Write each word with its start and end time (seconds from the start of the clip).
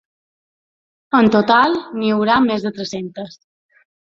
En 1.19 1.29
total, 1.35 1.77
n’hi 1.99 2.09
haurà 2.17 2.39
més 2.49 2.67
de 2.69 2.73
tres-centes. 2.79 3.39